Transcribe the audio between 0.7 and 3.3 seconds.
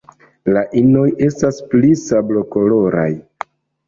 inoj estas pli sablokoloraj.